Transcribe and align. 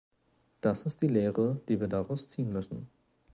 Das 0.61 0.81
ist 0.81 1.03
die 1.03 1.07
Lehre, 1.07 1.61
die 1.67 1.79
wir 1.79 1.87
daraus 1.87 2.27
ziehen 2.27 2.51
müssen. 2.51 2.89